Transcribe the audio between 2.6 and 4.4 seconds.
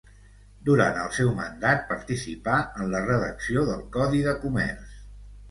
en la redacció del Codi de